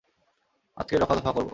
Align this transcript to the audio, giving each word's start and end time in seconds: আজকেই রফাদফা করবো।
আজকেই 0.77 0.99
রফাদফা 0.99 1.31
করবো। 1.31 1.49